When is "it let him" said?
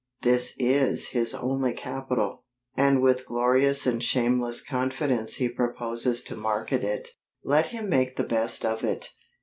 6.83-7.87